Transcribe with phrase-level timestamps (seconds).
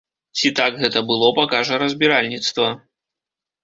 [0.39, 2.75] Ці так гэта было, пакажа разбіральніцтва.